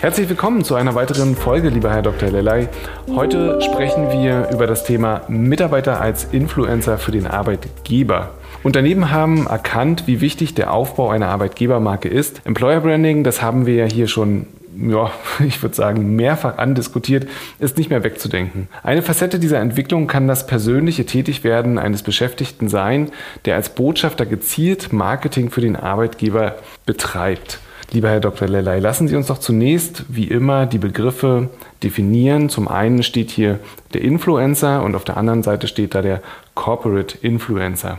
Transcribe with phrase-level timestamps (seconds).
[0.00, 2.30] Herzlich willkommen zu einer weiteren Folge, lieber Herr Dr.
[2.30, 2.68] Lelay.
[3.08, 8.30] Heute sprechen wir über das Thema Mitarbeiter als Influencer für den Arbeitgeber.
[8.62, 12.40] Unternehmen haben erkannt, wie wichtig der Aufbau einer Arbeitgebermarke ist.
[12.46, 15.10] Employer Branding, das haben wir ja hier schon ja,
[15.46, 18.68] ich würde sagen, mehrfach andiskutiert, ist nicht mehr wegzudenken.
[18.82, 23.10] Eine Facette dieser Entwicklung kann das persönliche Tätigwerden eines Beschäftigten sein,
[23.44, 26.54] der als Botschafter gezielt Marketing für den Arbeitgeber
[26.86, 27.58] betreibt.
[27.92, 28.46] Lieber Herr Dr.
[28.46, 31.50] Lellay, lassen Sie uns doch zunächst, wie immer, die Begriffe
[31.82, 32.48] definieren.
[32.48, 33.58] Zum einen steht hier
[33.94, 36.22] der Influencer und auf der anderen Seite steht da der
[36.54, 37.98] Corporate Influencer.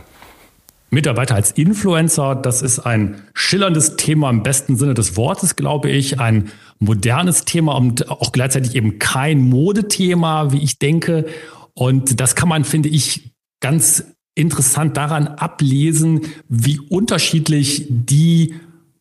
[0.88, 6.20] Mitarbeiter als Influencer, das ist ein schillerndes Thema im besten Sinne des Wortes, glaube ich,
[6.20, 11.26] ein modernes Thema und auch gleichzeitig eben kein Modethema, wie ich denke.
[11.74, 14.04] Und das kann man, finde ich, ganz
[14.34, 18.54] interessant daran ablesen, wie unterschiedlich die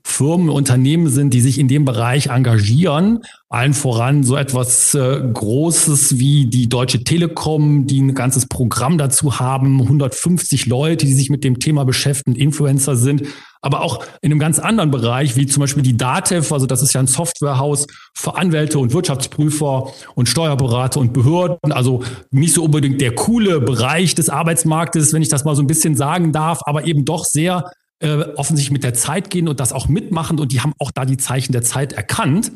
[0.03, 3.19] Firmen, Unternehmen sind, die sich in dem Bereich engagieren.
[3.49, 9.39] Allen voran so etwas äh, Großes wie die Deutsche Telekom, die ein ganzes Programm dazu
[9.39, 13.23] haben, 150 Leute, die sich mit dem Thema beschäftigen, Influencer sind.
[13.61, 16.93] Aber auch in einem ganz anderen Bereich, wie zum Beispiel die DATEV, also das ist
[16.93, 17.85] ja ein Softwarehaus
[18.15, 21.71] für Anwälte und Wirtschaftsprüfer und Steuerberater und Behörden.
[21.71, 25.67] Also nicht so unbedingt der coole Bereich des Arbeitsmarktes, wenn ich das mal so ein
[25.67, 29.73] bisschen sagen darf, aber eben doch sehr äh, offensichtlich mit der Zeit gehen und das
[29.73, 32.51] auch mitmachen und die haben auch da die Zeichen der Zeit erkannt.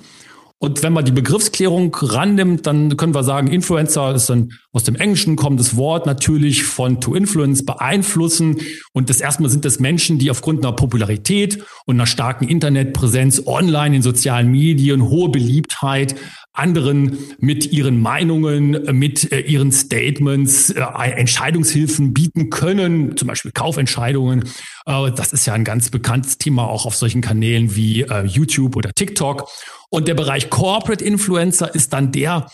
[0.57, 4.95] Und wenn man die Begriffsklärung rannimmt, dann können wir sagen, Influencer ist ein aus dem
[4.95, 8.61] Englischen kommendes Wort natürlich von to influence, beeinflussen.
[8.94, 13.97] Und das erstmal sind das Menschen, die aufgrund einer Popularität und einer starken Internetpräsenz online
[13.97, 16.16] in sozialen Medien, hohe Beliebtheit,
[16.55, 24.45] anderen mit ihren Meinungen, mit äh, ihren Statements äh, Entscheidungshilfen bieten können, zum Beispiel Kaufentscheidungen.
[24.85, 28.75] Äh, das ist ja ein ganz bekanntes Thema auch auf solchen Kanälen wie äh, YouTube
[28.75, 29.47] oder TikTok.
[29.89, 32.47] Und der Bereich Corporate Influencer ist dann der,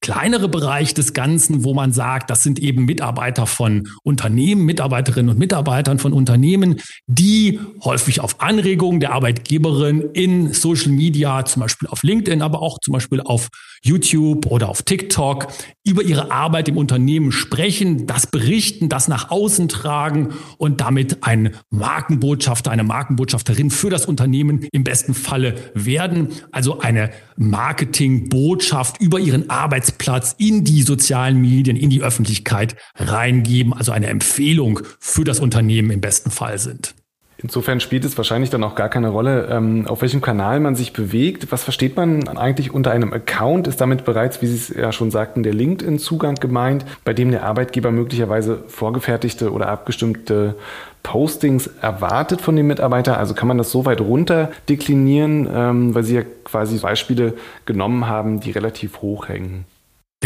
[0.00, 5.38] kleinere Bereich des Ganzen, wo man sagt, das sind eben Mitarbeiter von Unternehmen, Mitarbeiterinnen und
[5.38, 12.02] Mitarbeitern von Unternehmen, die häufig auf Anregung der Arbeitgeberin in Social Media, zum Beispiel auf
[12.02, 13.48] LinkedIn, aber auch zum Beispiel auf
[13.82, 15.48] YouTube oder auf TikTok
[15.84, 21.54] über ihre Arbeit im Unternehmen sprechen, das berichten, das nach außen tragen und damit ein
[21.70, 26.30] Markenbotschafter, eine Markenbotschafterin für das Unternehmen im besten Falle werden.
[26.50, 29.48] Also eine Marketingbotschaft über ihren
[29.86, 33.72] Arbeitsplatz in die sozialen Medien, in die Öffentlichkeit reingeben.
[33.72, 36.94] Also eine Empfehlung für das Unternehmen im besten Fall sind.
[37.38, 40.94] Insofern spielt es wahrscheinlich dann auch gar keine Rolle, ähm, auf welchem Kanal man sich
[40.94, 41.52] bewegt.
[41.52, 43.68] Was versteht man eigentlich unter einem Account?
[43.68, 47.44] Ist damit bereits, wie Sie es ja schon sagten, der LinkedIn-Zugang gemeint, bei dem der
[47.44, 50.54] Arbeitgeber möglicherweise vorgefertigte oder abgestimmte
[51.02, 53.18] Postings erwartet von dem Mitarbeiter?
[53.18, 57.34] Also kann man das so weit runter deklinieren, ähm, weil Sie ja quasi Beispiele
[57.66, 59.66] genommen haben, die relativ hoch hängen?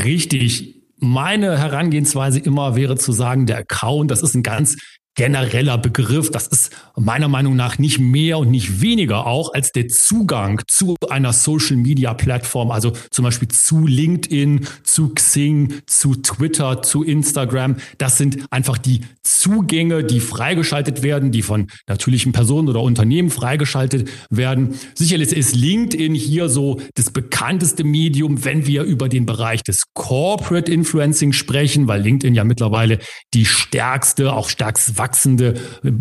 [0.04, 0.76] Richtig.
[0.98, 4.76] Meine Herangehensweise immer wäre zu sagen, der Account, das ist ein ganz
[5.16, 6.30] genereller Begriff.
[6.30, 10.96] Das ist meiner Meinung nach nicht mehr und nicht weniger auch als der Zugang zu
[11.08, 17.76] einer Social Media Plattform, also zum Beispiel zu LinkedIn, zu Xing, zu Twitter, zu Instagram.
[17.98, 24.08] Das sind einfach die Zugänge, die freigeschaltet werden, die von natürlichen Personen oder Unternehmen freigeschaltet
[24.30, 24.74] werden.
[24.94, 30.70] Sicherlich ist LinkedIn hier so das bekannteste Medium, wenn wir über den Bereich des Corporate
[30.70, 32.98] Influencing sprechen, weil LinkedIn ja mittlerweile
[33.34, 35.54] die stärkste, auch stärkst wachsende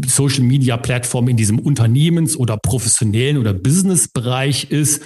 [0.06, 5.02] Social-Media-Plattform in diesem Unternehmens- oder professionellen oder Business-Bereich ist.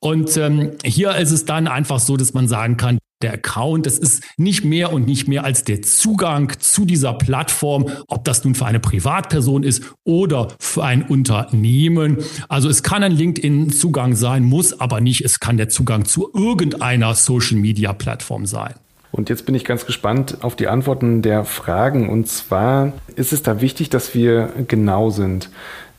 [0.00, 3.98] Und ähm, hier ist es dann einfach so, dass man sagen kann, der Account, das
[3.98, 8.54] ist nicht mehr und nicht mehr als der Zugang zu dieser Plattform, ob das nun
[8.54, 12.18] für eine Privatperson ist oder für ein Unternehmen.
[12.48, 15.24] Also es kann ein LinkedIn-Zugang sein, muss aber nicht.
[15.24, 18.74] Es kann der Zugang zu irgendeiner Social-Media-Plattform sein.
[19.10, 22.08] Und jetzt bin ich ganz gespannt auf die Antworten der Fragen.
[22.08, 25.50] Und zwar ist es da wichtig, dass wir genau sind.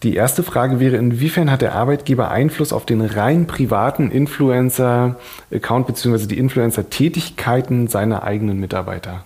[0.03, 6.27] Die erste Frage wäre, inwiefern hat der Arbeitgeber Einfluss auf den rein privaten Influencer-Account bzw.
[6.27, 9.25] die Influencer-Tätigkeiten seiner eigenen Mitarbeiter?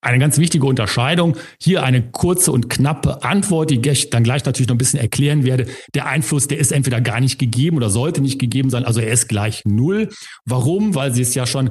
[0.00, 1.36] Eine ganz wichtige Unterscheidung.
[1.60, 5.44] Hier eine kurze und knappe Antwort, die ich dann gleich natürlich noch ein bisschen erklären
[5.44, 5.66] werde.
[5.94, 8.84] Der Einfluss, der ist entweder gar nicht gegeben oder sollte nicht gegeben sein.
[8.84, 10.08] Also er ist gleich null.
[10.44, 10.94] Warum?
[10.94, 11.70] Weil Sie es ja schon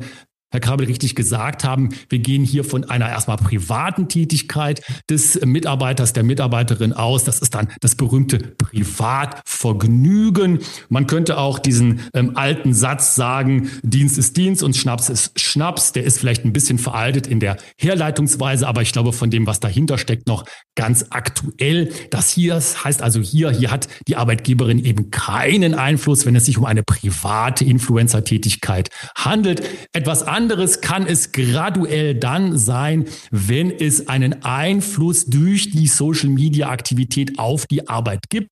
[0.57, 6.11] Herr Kabel richtig gesagt haben, wir gehen hier von einer erstmal privaten Tätigkeit des Mitarbeiters,
[6.13, 7.23] der Mitarbeiterin aus.
[7.23, 10.59] Das ist dann das berühmte Privatvergnügen.
[10.89, 15.93] Man könnte auch diesen ähm, alten Satz sagen, Dienst ist Dienst und Schnaps ist Schnaps.
[15.93, 19.59] Der ist vielleicht ein bisschen veraltet in der Herleitungsweise, aber ich glaube von dem, was
[19.59, 20.45] dahinter steckt, noch
[20.75, 21.91] ganz aktuell.
[22.09, 26.47] Das hier das heißt also hier, hier hat die Arbeitgeberin eben keinen Einfluss, wenn es
[26.47, 29.61] sich um eine private Influencer-Tätigkeit handelt.
[29.93, 30.46] Etwas anderes
[30.81, 38.29] kann es graduell dann sein, wenn es einen Einfluss durch die Social-Media-Aktivität auf die Arbeit
[38.29, 38.49] gibt.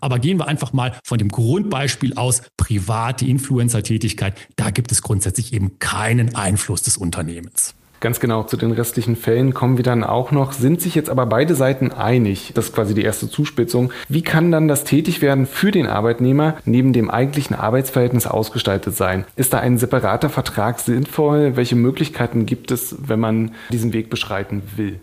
[0.00, 4.36] Aber gehen wir einfach mal von dem Grundbeispiel aus, private Influencer-Tätigkeit.
[4.56, 7.74] Da gibt es grundsätzlich eben keinen Einfluss des Unternehmens.
[8.00, 10.52] Ganz genau, zu den restlichen Fällen kommen wir dann auch noch.
[10.52, 12.52] Sind sich jetzt aber beide Seiten einig?
[12.54, 13.92] Das ist quasi die erste Zuspitzung.
[14.08, 19.24] Wie kann dann das Tätigwerden für den Arbeitnehmer neben dem eigentlichen Arbeitsverhältnis ausgestaltet sein?
[19.34, 21.56] Ist da ein separater Vertrag sinnvoll?
[21.56, 25.00] Welche Möglichkeiten gibt es, wenn man diesen Weg beschreiten will?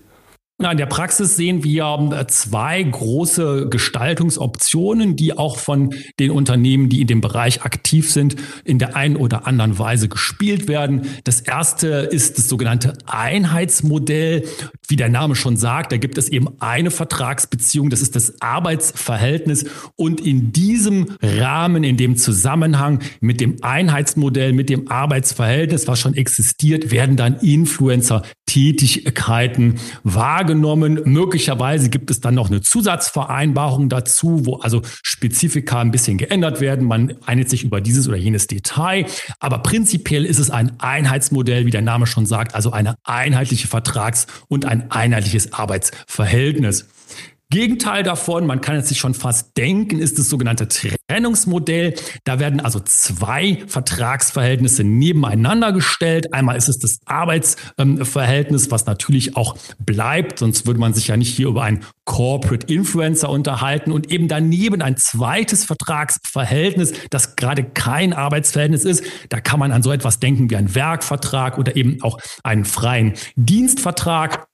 [0.57, 7.01] In der Praxis sehen wir äh, zwei große Gestaltungsoptionen, die auch von den Unternehmen, die
[7.01, 11.09] in dem Bereich aktiv sind, in der einen oder anderen Weise gespielt werden.
[11.25, 14.47] Das erste ist das sogenannte Einheitsmodell.
[14.87, 19.65] Wie der Name schon sagt, da gibt es eben eine Vertragsbeziehung, das ist das Arbeitsverhältnis.
[19.97, 26.13] Und in diesem Rahmen, in dem Zusammenhang mit dem Einheitsmodell, mit dem Arbeitsverhältnis, was schon
[26.13, 31.01] existiert, werden dann Influencer-Tätigkeiten wahrgenommen wahrgenommen.
[31.05, 36.87] Möglicherweise gibt es dann noch eine Zusatzvereinbarung dazu, wo also Spezifika ein bisschen geändert werden.
[36.87, 39.07] Man einigt sich über dieses oder jenes Detail.
[39.39, 44.27] Aber prinzipiell ist es ein Einheitsmodell, wie der Name schon sagt, also eine einheitliche Vertrags-
[44.47, 46.85] und ein einheitliches Arbeitsverhältnis.
[47.51, 51.93] Gegenteil davon, man kann es sich schon fast denken, ist das sogenannte Trennungsmodell.
[52.23, 56.33] Da werden also zwei Vertragsverhältnisse nebeneinander gestellt.
[56.33, 61.35] Einmal ist es das Arbeitsverhältnis, was natürlich auch bleibt, sonst würde man sich ja nicht
[61.35, 68.13] hier über einen Corporate Influencer unterhalten und eben daneben ein zweites Vertragsverhältnis, das gerade kein
[68.13, 69.03] Arbeitsverhältnis ist.
[69.29, 73.13] Da kann man an so etwas denken wie einen Werkvertrag oder eben auch einen freien
[73.35, 74.47] Dienstvertrag.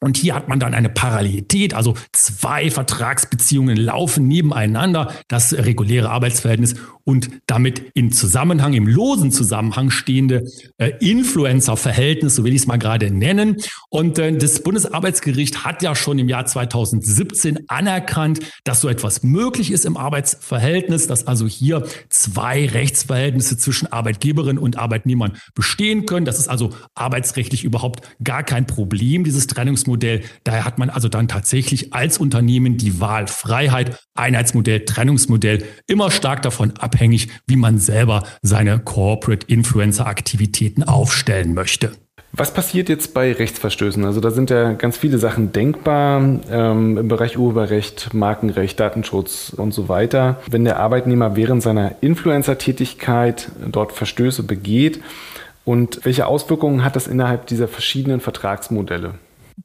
[0.00, 6.74] Und hier hat man dann eine Parallelität, also zwei Vertragsbeziehungen laufen nebeneinander, das reguläre Arbeitsverhältnis
[7.04, 10.44] und damit in Zusammenhang, im losen Zusammenhang stehende
[10.76, 13.56] äh, Influencer-Verhältnis, so will ich es mal gerade nennen.
[13.88, 19.70] Und äh, das Bundesarbeitsgericht hat ja schon im Jahr 2017 anerkannt, dass so etwas möglich
[19.70, 26.26] ist im Arbeitsverhältnis, dass also hier zwei Rechtsverhältnisse zwischen Arbeitgeberin und Arbeitnehmern bestehen können.
[26.26, 30.22] Das ist also arbeitsrechtlich überhaupt gar kein Problem, dieses Trennungs Trennungsmodell.
[30.44, 36.72] Daher hat man also dann tatsächlich als Unternehmen die Wahlfreiheit, Einheitsmodell, Trennungsmodell, immer stark davon
[36.78, 41.92] abhängig, wie man selber seine Corporate Influencer Aktivitäten aufstellen möchte.
[42.32, 44.04] Was passiert jetzt bei Rechtsverstößen?
[44.04, 49.72] Also da sind ja ganz viele Sachen denkbar ähm, im Bereich Urheberrecht, Markenrecht, Datenschutz und
[49.72, 50.40] so weiter.
[50.50, 55.00] Wenn der Arbeitnehmer während seiner Influencer-Tätigkeit dort Verstöße begeht
[55.64, 59.14] und welche Auswirkungen hat das innerhalb dieser verschiedenen Vertragsmodelle?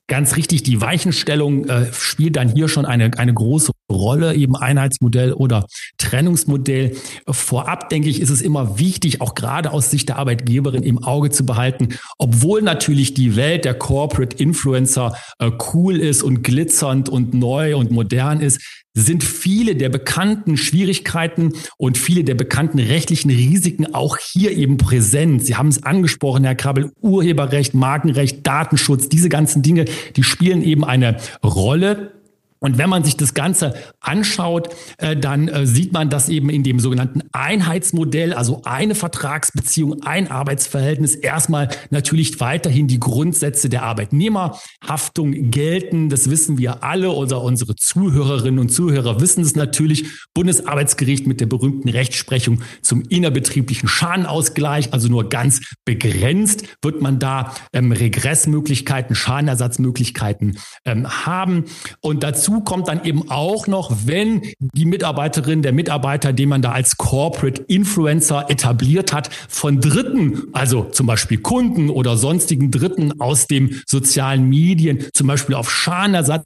[0.07, 5.33] Ganz richtig, die Weichenstellung äh, spielt dann hier schon eine, eine große Rolle, eben Einheitsmodell
[5.33, 5.65] oder
[5.97, 6.95] Trennungsmodell.
[7.29, 11.29] Vorab, denke ich, ist es immer wichtig, auch gerade aus Sicht der Arbeitgeberin im Auge
[11.29, 17.33] zu behalten, obwohl natürlich die Welt der Corporate Influencer äh, cool ist und glitzernd und
[17.33, 18.61] neu und modern ist,
[18.93, 25.45] sind viele der bekannten Schwierigkeiten und viele der bekannten rechtlichen Risiken auch hier eben präsent.
[25.45, 29.85] Sie haben es angesprochen, Herr Krabbel, Urheberrecht, Markenrecht, Datenschutz, diese ganzen Dinge,
[30.15, 32.20] die spielen eben eine Rolle.
[32.63, 36.61] Und wenn man sich das Ganze anschaut, äh, dann äh, sieht man, dass eben in
[36.61, 45.49] dem sogenannten Einheitsmodell, also eine Vertragsbeziehung, ein Arbeitsverhältnis, erstmal natürlich weiterhin die Grundsätze der Arbeitnehmerhaftung
[45.49, 46.09] gelten.
[46.09, 50.05] Das wissen wir alle oder unsere Zuhörerinnen und Zuhörer wissen es natürlich.
[50.35, 57.55] Bundesarbeitsgericht mit der berühmten Rechtsprechung zum innerbetrieblichen Schadenausgleich, also nur ganz begrenzt wird man da
[57.73, 61.65] ähm, Regressmöglichkeiten, Schadenersatzmöglichkeiten ähm, haben.
[62.01, 66.61] Und dazu Dazu kommt dann eben auch noch, wenn die Mitarbeiterin, der Mitarbeiter, den man
[66.61, 73.21] da als Corporate Influencer etabliert hat, von Dritten, also zum Beispiel Kunden oder sonstigen Dritten
[73.21, 76.43] aus dem sozialen Medien, zum Beispiel auf Schadenersatz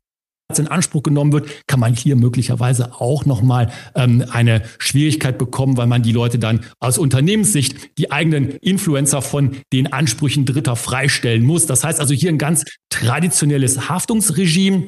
[0.55, 5.87] in Anspruch genommen wird, kann man hier möglicherweise auch nochmal ähm, eine Schwierigkeit bekommen, weil
[5.87, 11.65] man die Leute dann aus Unternehmenssicht die eigenen Influencer von den Ansprüchen Dritter freistellen muss.
[11.65, 14.83] Das heißt also hier ein ganz traditionelles Haftungsregime.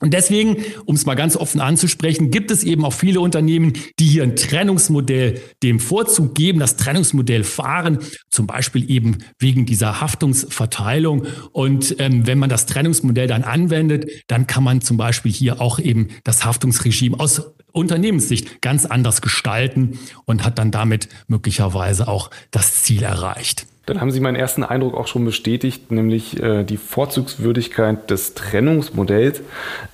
[0.00, 4.06] Und deswegen, um es mal ganz offen anzusprechen, gibt es eben auch viele Unternehmen, die
[4.06, 7.98] hier ein Trennungsmodell dem Vorzug geben, das Trennungsmodell fahren,
[8.30, 11.26] zum Beispiel eben wegen dieser Haftungsverteilung.
[11.52, 15.78] Und ähm, wenn man das Trennungsmodell dann anwendet, dann kann man zum Beispiel hier auch
[15.78, 17.42] eben das Haftungsregime aus
[17.72, 23.66] Unternehmenssicht ganz anders gestalten und hat dann damit möglicherweise auch das Ziel erreicht.
[23.90, 29.42] Dann haben Sie meinen ersten Eindruck auch schon bestätigt, nämlich äh, die Vorzugswürdigkeit des Trennungsmodells.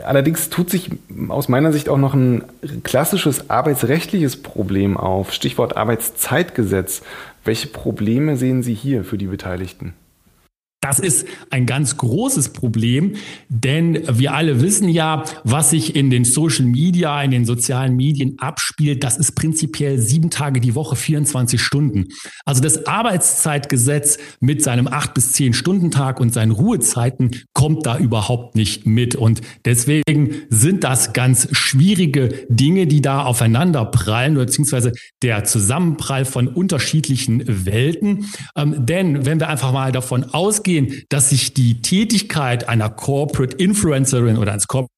[0.05, 0.91] Allerdings tut sich
[1.29, 2.45] aus meiner Sicht auch noch ein
[2.83, 5.33] klassisches arbeitsrechtliches Problem auf.
[5.33, 7.00] Stichwort Arbeitszeitgesetz.
[7.43, 9.95] Welche Probleme sehen Sie hier für die Beteiligten?
[10.87, 13.16] Das ist ein ganz großes Problem,
[13.49, 18.37] denn wir alle wissen ja, was sich in den Social Media, in den sozialen Medien
[18.38, 19.02] abspielt.
[19.02, 22.07] Das ist prinzipiell sieben Tage die Woche, 24 Stunden.
[22.45, 27.99] Also das Arbeitszeitgesetz mit seinem acht bis zehn Stunden Tag und seinen Ruhezeiten kommt da
[27.99, 29.16] überhaupt nicht mit.
[29.16, 36.47] Und deswegen sind das ganz schwierige Dinge, die da aufeinander prallen, beziehungsweise der Zusammenprall von
[36.47, 38.26] unterschiedlichen Welten.
[38.55, 43.56] Ähm, denn wenn wir einfach mal davon ausgehen, sehen, dass sich die Tätigkeit einer Corporate
[43.56, 44.96] Influencerin oder eines Corporate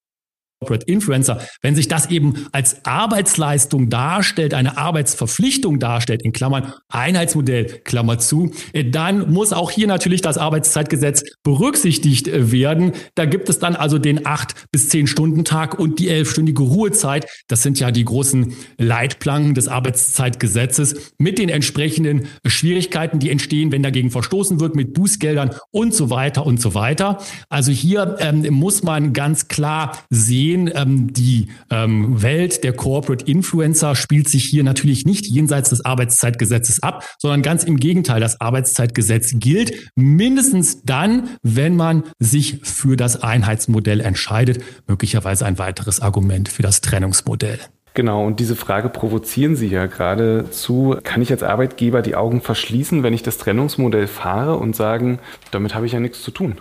[0.61, 7.67] Corporate Influencer, wenn sich das eben als Arbeitsleistung darstellt, eine Arbeitsverpflichtung darstellt, in Klammern Einheitsmodell,
[7.85, 12.93] Klammer zu, äh, dann muss auch hier natürlich das Arbeitszeitgesetz berücksichtigt äh, werden.
[13.15, 17.29] Da gibt es dann also den acht bis zehn Stunden Tag und die elfstündige Ruhezeit.
[17.47, 23.85] Das sind ja die großen Leitplanken des Arbeitszeitgesetzes mit den entsprechenden Schwierigkeiten, die entstehen, wenn
[23.85, 27.19] dagegen verstoßen wird, mit Bußgeldern und so weiter und so weiter.
[27.49, 33.25] Also hier ähm, muss man ganz klar sehen, sehen, ähm, die ähm, Welt der Corporate
[33.27, 38.21] Influencer spielt sich hier natürlich nicht jenseits des Arbeitszeitgesetzes ab, sondern ganz im Gegenteil.
[38.21, 44.63] Das Arbeitszeitgesetz gilt mindestens dann, wenn man sich für das Einheitsmodell entscheidet.
[44.87, 47.59] Möglicherweise ein weiteres Argument für das Trennungsmodell.
[47.95, 50.97] Genau, und diese Frage provozieren Sie ja geradezu.
[51.03, 55.19] Kann ich als Arbeitgeber die Augen verschließen, wenn ich das Trennungsmodell fahre und sagen,
[55.51, 56.57] damit habe ich ja nichts zu tun?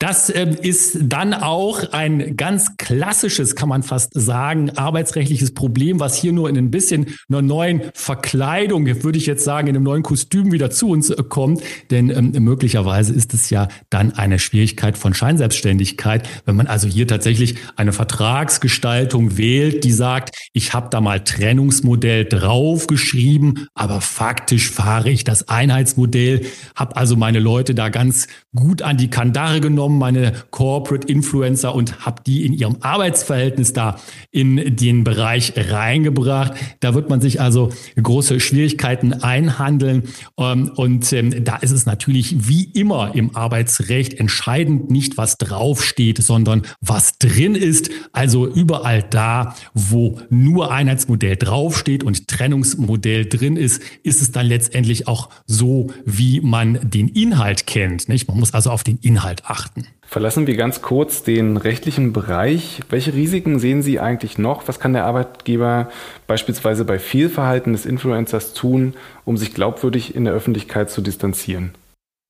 [0.00, 6.16] Das äh, ist dann auch ein ganz klassisches, kann man fast sagen, arbeitsrechtliches Problem, was
[6.16, 10.02] hier nur in ein bisschen einer neuen Verkleidung, würde ich jetzt sagen, in einem neuen
[10.02, 11.62] Kostüm wieder zu uns äh, kommt.
[11.90, 17.06] Denn ähm, möglicherweise ist es ja dann eine Schwierigkeit von Scheinselbstständigkeit, wenn man also hier
[17.06, 25.10] tatsächlich eine Vertragsgestaltung wählt, die sagt, ich habe da mal Trennungsmodell draufgeschrieben, aber faktisch fahre
[25.10, 29.98] ich das Einheitsmodell, habe also meine Leute da ganz gut an die Kandare genommen genommen,
[29.98, 33.98] meine Corporate Influencer und habe die in ihrem Arbeitsverhältnis da
[34.30, 36.54] in den Bereich reingebracht.
[36.80, 37.70] Da wird man sich also
[38.00, 40.04] große Schwierigkeiten einhandeln.
[40.38, 46.22] Ähm, und ähm, da ist es natürlich wie immer im Arbeitsrecht entscheidend nicht, was draufsteht,
[46.22, 47.90] sondern was drin ist.
[48.12, 55.08] Also überall da, wo nur Einheitsmodell draufsteht und Trennungsmodell drin ist, ist es dann letztendlich
[55.08, 58.08] auch so, wie man den Inhalt kennt.
[58.08, 59.79] Man muss also auf den Inhalt achten.
[60.10, 62.80] Verlassen wir ganz kurz den rechtlichen Bereich.
[62.88, 64.66] Welche Risiken sehen Sie eigentlich noch?
[64.66, 65.88] Was kann der Arbeitgeber
[66.26, 71.74] beispielsweise bei Fehlverhalten des Influencers tun, um sich glaubwürdig in der Öffentlichkeit zu distanzieren?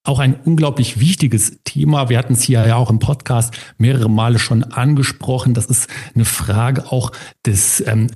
[0.07, 2.11] Auch ein unglaublich wichtiges Thema.
[2.11, 5.55] Wir hatten es hier ja auch im Podcast mehrere Male schon angesprochen.
[5.55, 7.13] Das ist eine Frage auch
[7.47, 8.09] des ähm,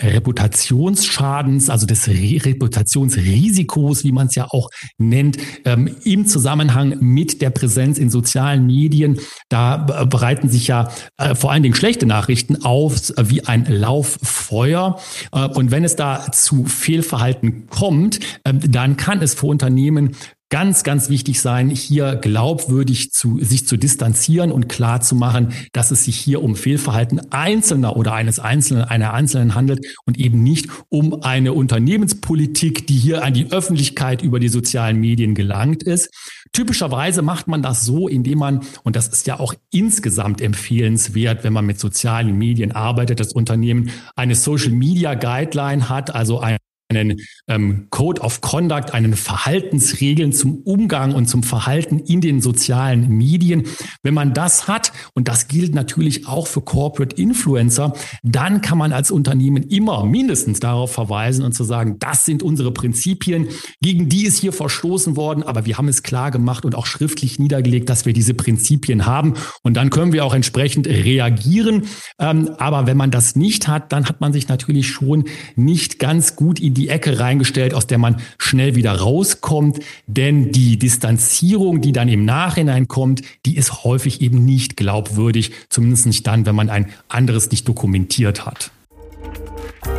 [0.00, 7.40] Reputationsschadens, also des Re Reputationsrisikos, wie man es ja auch nennt, ähm, im Zusammenhang mit
[7.40, 9.18] der Präsenz in sozialen Medien.
[9.48, 15.00] Da bereiten sich ja äh, vor allen Dingen schlechte Nachrichten auf wie ein Lauffeuer.
[15.32, 20.16] Äh, und wenn es da zu Fehlverhalten kommt, äh, dann kann es für Unternehmen
[20.48, 25.90] ganz, ganz wichtig sein, hier glaubwürdig zu, sich zu distanzieren und klar zu machen, dass
[25.90, 30.68] es sich hier um Fehlverhalten Einzelner oder eines Einzelnen, einer Einzelnen handelt und eben nicht
[30.88, 36.10] um eine Unternehmenspolitik, die hier an die Öffentlichkeit über die sozialen Medien gelangt ist.
[36.52, 41.52] Typischerweise macht man das so, indem man, und das ist ja auch insgesamt empfehlenswert, wenn
[41.52, 46.56] man mit sozialen Medien arbeitet, das Unternehmen eine Social Media Guideline hat, also ein
[46.88, 53.08] einen ähm, Code of Conduct, einen Verhaltensregeln zum Umgang und zum Verhalten in den sozialen
[53.08, 53.64] Medien.
[54.02, 58.92] Wenn man das hat, und das gilt natürlich auch für Corporate Influencer, dann kann man
[58.92, 63.48] als Unternehmen immer mindestens darauf verweisen und zu sagen, das sind unsere Prinzipien,
[63.80, 67.38] gegen die ist hier verstoßen worden, aber wir haben es klar gemacht und auch schriftlich
[67.38, 69.34] niedergelegt, dass wir diese Prinzipien haben.
[69.62, 71.84] Und dann können wir auch entsprechend reagieren.
[72.20, 75.24] Ähm, aber wenn man das nicht hat, dann hat man sich natürlich schon
[75.56, 79.80] nicht ganz gut in die Ecke reingestellt, aus der man schnell wieder rauskommt.
[80.06, 86.06] Denn die Distanzierung, die dann im Nachhinein kommt, die ist häufig eben nicht glaubwürdig, zumindest
[86.06, 88.70] nicht dann, wenn man ein anderes nicht dokumentiert hat.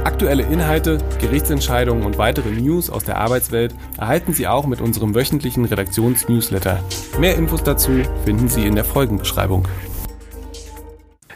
[0.04, 5.66] Aktuelle Inhalte, Gerichtsentscheidungen und weitere News aus der Arbeitswelt erhalten Sie auch mit unserem wöchentlichen
[5.66, 6.84] Redaktionsnewsletter.
[7.20, 7.92] Mehr Infos dazu
[8.26, 9.68] finden Sie in der Folgenbeschreibung.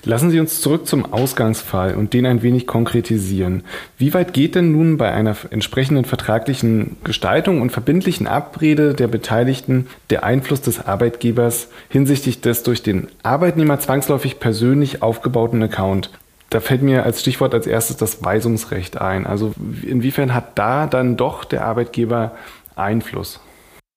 [0.03, 3.63] Lassen Sie uns zurück zum Ausgangsfall und den ein wenig konkretisieren.
[3.99, 9.87] Wie weit geht denn nun bei einer entsprechenden vertraglichen Gestaltung und verbindlichen Abrede der Beteiligten
[10.09, 16.09] der Einfluss des Arbeitgebers hinsichtlich des durch den Arbeitnehmer zwangsläufig persönlich aufgebauten Account?
[16.49, 19.27] Da fällt mir als Stichwort als erstes das Weisungsrecht ein.
[19.27, 19.53] Also
[19.83, 22.31] inwiefern hat da dann doch der Arbeitgeber
[22.75, 23.39] Einfluss?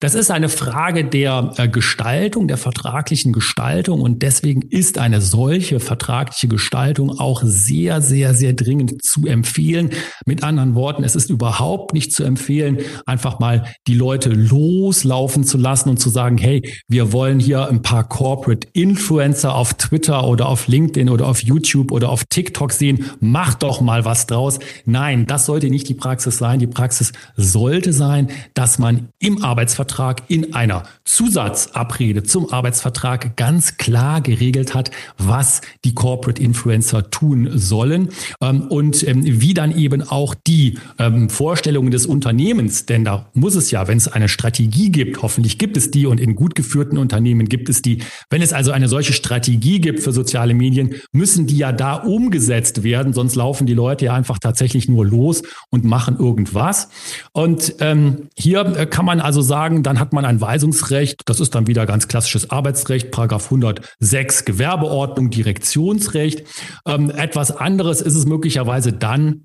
[0.04, 5.80] Das ist eine Frage der äh, Gestaltung, der vertraglichen Gestaltung und deswegen ist eine solche
[5.80, 9.88] vertragliche Gestaltung auch sehr, sehr, sehr dringend zu empfehlen.
[10.26, 15.56] Mit anderen Worten, es ist überhaupt nicht zu empfehlen, einfach mal die Leute loslaufen zu
[15.56, 20.48] lassen und zu sagen, hey, wir wollen hier ein paar Corporate Influencer auf Twitter oder
[20.50, 24.58] auf LinkedIn oder auf YouTube oder auf TikTok sehen, mach doch mal was draus.
[24.84, 26.58] Nein, das sollte nicht die Praxis sein.
[26.58, 33.76] Die Praxis sollte sein, dass man im Arbeitsvertrag Arbeitsvertrag in einer Zusatzabrede zum Arbeitsvertrag ganz
[33.76, 38.08] klar geregelt hat, was die Corporate Influencer tun sollen
[38.40, 43.54] ähm, und ähm, wie dann eben auch die ähm, Vorstellungen des Unternehmens, denn da muss
[43.54, 46.98] es ja, wenn es eine Strategie gibt, hoffentlich gibt es die und in gut geführten
[46.98, 47.98] Unternehmen gibt es die,
[48.30, 52.82] wenn es also eine solche Strategie gibt für soziale Medien, müssen die ja da umgesetzt
[52.82, 56.88] werden, sonst laufen die Leute ja einfach tatsächlich nur los und machen irgendwas.
[57.32, 61.22] Und ähm, hier äh, kann man also sagen, dann hat man ein Weisungsrecht.
[61.26, 66.44] Das ist dann wieder ganz klassisches Arbeitsrecht, Paragraph 106 Gewerbeordnung, Direktionsrecht.
[66.86, 69.44] Ähm, etwas anderes ist es möglicherweise dann,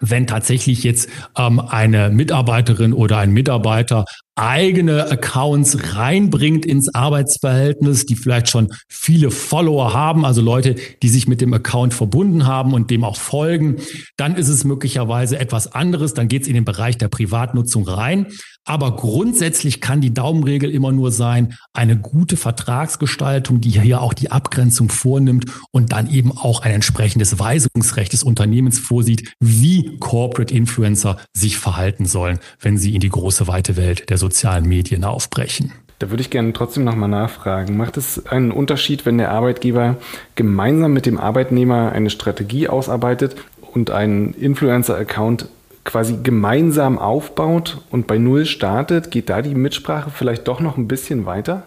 [0.00, 4.04] wenn tatsächlich jetzt ähm, eine Mitarbeiterin oder ein Mitarbeiter
[4.38, 11.26] eigene Accounts reinbringt ins Arbeitsverhältnis, die vielleicht schon viele Follower haben, also Leute, die sich
[11.26, 13.76] mit dem Account verbunden haben und dem auch folgen,
[14.16, 18.26] dann ist es möglicherweise etwas anderes, dann geht es in den Bereich der Privatnutzung rein.
[18.64, 24.30] Aber grundsätzlich kann die Daumenregel immer nur sein, eine gute Vertragsgestaltung, die hier auch die
[24.30, 31.16] Abgrenzung vornimmt und dann eben auch ein entsprechendes Weisungsrecht des Unternehmens vorsieht, wie Corporate Influencer
[31.32, 35.72] sich verhalten sollen, wenn sie in die große weite Welt der sozialen Medien aufbrechen.
[35.98, 37.76] Da würde ich gerne trotzdem nochmal nachfragen.
[37.76, 39.96] Macht es einen Unterschied, wenn der Arbeitgeber
[40.36, 43.34] gemeinsam mit dem Arbeitnehmer eine Strategie ausarbeitet
[43.74, 45.48] und einen Influencer-Account
[45.84, 49.10] quasi gemeinsam aufbaut und bei Null startet?
[49.10, 51.64] Geht da die Mitsprache vielleicht doch noch ein bisschen weiter?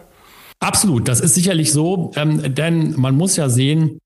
[0.60, 3.98] Absolut, das ist sicherlich so, ähm, denn man muss ja sehen,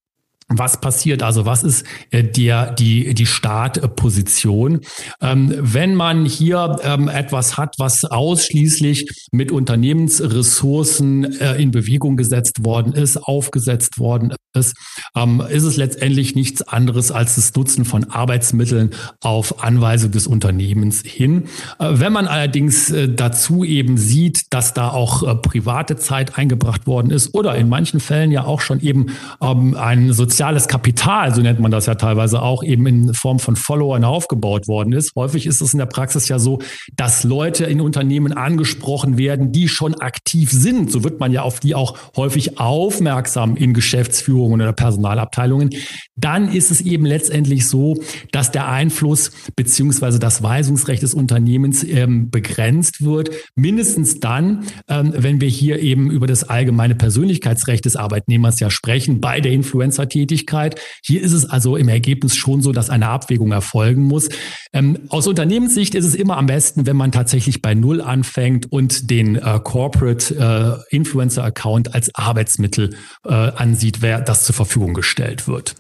[0.48, 1.24] was passiert?
[1.24, 4.82] Also was ist äh, der, die, die Startposition?
[5.20, 12.64] Ähm, wenn man hier ähm, etwas hat, was ausschließlich mit Unternehmensressourcen äh, in Bewegung gesetzt
[12.64, 14.76] worden ist, aufgesetzt worden ist,
[15.16, 21.02] ähm, ist es letztendlich nichts anderes als das Nutzen von Arbeitsmitteln auf Anweisung des Unternehmens
[21.02, 21.46] hin.
[21.80, 26.86] Äh, wenn man allerdings äh, dazu eben sieht, dass da auch äh, private Zeit eingebracht
[26.86, 29.08] worden ist oder in manchen Fällen ja auch schon eben
[29.42, 33.40] ähm, ein soziales soziales Kapital, so nennt man das ja teilweise auch, eben in Form
[33.40, 35.14] von Followern aufgebaut worden ist.
[35.16, 36.60] Häufig ist es in der Praxis ja so,
[36.98, 40.92] dass Leute in Unternehmen angesprochen werden, die schon aktiv sind.
[40.92, 45.70] So wird man ja auf die auch häufig aufmerksam in Geschäftsführungen oder Personalabteilungen.
[46.18, 47.96] Dann ist es eben letztendlich so,
[48.34, 53.30] dass der Einfluss beziehungsweise das Weisungsrecht des Unternehmens ähm, begrenzt wird.
[53.56, 59.22] Mindestens dann, ähm, wenn wir hier eben über das allgemeine Persönlichkeitsrecht des Arbeitnehmers ja sprechen,
[59.22, 60.80] bei der Influencer-Tätigkeit Tätigkeit.
[61.04, 64.30] Hier ist es also im Ergebnis schon so, dass eine Abwägung erfolgen muss.
[64.74, 69.10] Ähm, aus Unternehmenssicht ist es immer am besten, wenn man tatsächlich bei Null anfängt und
[69.12, 75.48] den äh, Corporate äh, Influencer Account als Arbeitsmittel äh, ansieht, wer das zur Verfügung gestellt
[75.48, 75.76] wird.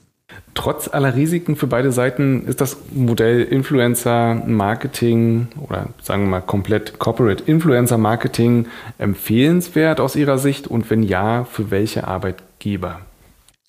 [0.53, 6.41] Trotz aller Risiken für beide Seiten ist das Modell Influencer Marketing oder sagen wir mal
[6.41, 13.01] komplett Corporate Influencer Marketing empfehlenswert aus Ihrer Sicht und wenn ja, für welche Arbeitgeber?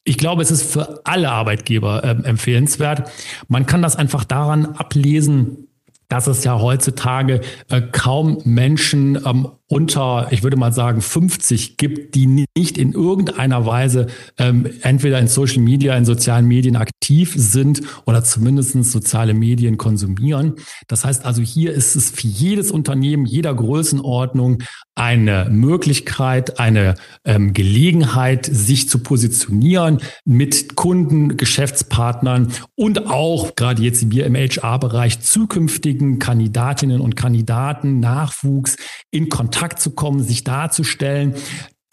[0.09, 3.11] Ich glaube, es ist für alle Arbeitgeber äh, empfehlenswert.
[3.49, 5.67] Man kann das einfach daran ablesen,
[6.09, 12.15] dass es ja heutzutage äh, kaum Menschen ähm, unter, ich würde mal sagen, 50 gibt,
[12.15, 14.07] die nicht in irgendeiner Weise
[14.39, 20.55] ähm, entweder in Social Media, in sozialen Medien aktiv sind oder zumindest soziale Medien konsumieren.
[20.87, 24.63] Das heißt also, hier ist es für jedes Unternehmen, jeder Größenordnung
[24.95, 34.11] eine Möglichkeit, eine ähm, Gelegenheit, sich zu positionieren mit Kunden, Geschäftspartnern und auch gerade jetzt
[34.11, 38.77] wir im HR-Bereich zukünftigen Kandidatinnen und Kandidaten, Nachwuchs
[39.11, 41.35] in Kontakt Kontakt zu kommen, sich darzustellen.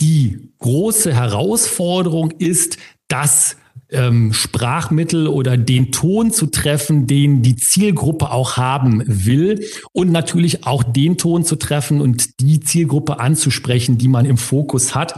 [0.02, 2.76] Die große Herausforderung ist,
[3.08, 3.56] dass
[3.90, 10.68] ähm, Sprachmittel oder den Ton zu treffen, den die Zielgruppe auch haben will und natürlich
[10.68, 15.14] auch den Ton zu treffen und die Zielgruppe anzusprechen, die man im Fokus hat.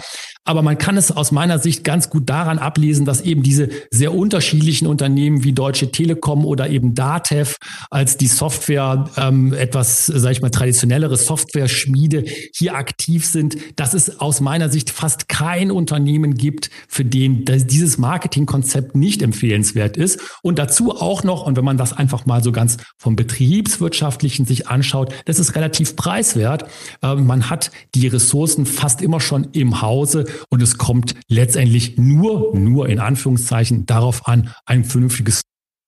[0.45, 4.13] Aber man kann es aus meiner Sicht ganz gut daran ablesen, dass eben diese sehr
[4.13, 7.55] unterschiedlichen Unternehmen wie Deutsche Telekom oder eben Datev
[7.89, 14.19] als die Software ähm, etwas, sage ich mal, traditionellere Software-Schmiede hier aktiv sind, dass es
[14.19, 20.19] aus meiner Sicht fast kein Unternehmen gibt, für den dieses Marketingkonzept nicht empfehlenswert ist.
[20.43, 24.67] Und dazu auch noch, und wenn man das einfach mal so ganz vom betriebswirtschaftlichen sich
[24.67, 26.65] anschaut, das ist relativ preiswert.
[27.01, 32.55] Ähm, man hat die Ressourcen fast immer schon im Hause und es kommt letztendlich nur,
[32.55, 35.41] nur in Anführungszeichen darauf an, ein vernünftiges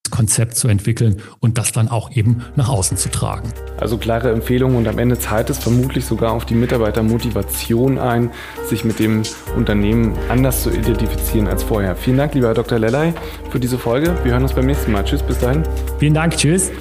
[0.09, 3.51] Konzept zu entwickeln und das dann auch eben nach außen zu tragen.
[3.77, 8.31] Also klare Empfehlungen und am Ende zahlt es vermutlich sogar auf die Mitarbeitermotivation ein,
[8.65, 9.23] sich mit dem
[9.55, 11.95] Unternehmen anders zu identifizieren als vorher.
[11.95, 12.79] Vielen Dank, lieber Herr Dr.
[12.79, 13.13] Lellay,
[13.49, 14.17] für diese Folge.
[14.23, 15.03] Wir hören uns beim nächsten Mal.
[15.03, 15.63] Tschüss, bis dahin.
[15.99, 16.71] Vielen Dank, tschüss.